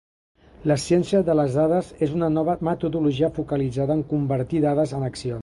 [0.69, 5.39] La ciència de les dades és una nova metodologia focalitzada en convertir dades en accions.